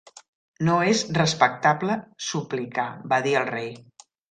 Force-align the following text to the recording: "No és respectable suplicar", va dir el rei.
"No 0.69 0.77
és 0.93 1.03
respectable 1.17 1.99
suplicar", 2.31 2.89
va 3.15 3.23
dir 3.29 3.37
el 3.45 3.49
rei. 3.55 3.73